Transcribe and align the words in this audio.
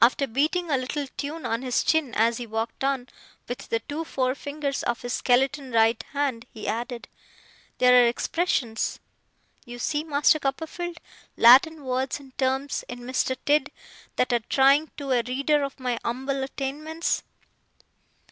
After 0.00 0.28
beating 0.28 0.70
a 0.70 0.76
little 0.76 1.08
tune 1.16 1.44
on 1.44 1.62
his 1.62 1.82
chin 1.82 2.14
as 2.14 2.36
he 2.36 2.46
walked 2.46 2.84
on, 2.84 3.08
with 3.48 3.70
the 3.70 3.80
two 3.80 4.04
forefingers 4.04 4.84
of 4.84 5.02
his 5.02 5.14
skeleton 5.14 5.72
right 5.72 6.00
hand, 6.12 6.46
he 6.54 6.68
added: 6.68 7.08
'There 7.78 8.04
are 8.04 8.06
expressions, 8.06 9.00
you 9.64 9.80
see, 9.80 10.04
Master 10.04 10.38
Copperfield 10.38 10.98
Latin 11.36 11.84
words 11.84 12.20
and 12.20 12.38
terms 12.38 12.84
in 12.86 13.00
Mr. 13.00 13.36
Tidd, 13.44 13.72
that 14.14 14.32
are 14.32 14.38
trying 14.48 14.92
to 14.96 15.10
a 15.10 15.24
reader 15.26 15.64
of 15.64 15.80
my 15.80 15.98
umble 16.04 16.44
attainments. 16.44 17.24